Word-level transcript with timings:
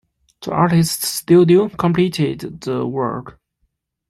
The 0.41 0.51
artist's 0.51 1.07
studio 1.07 1.69
completed 1.69 2.61
the 2.61 2.87
work. 2.87 3.39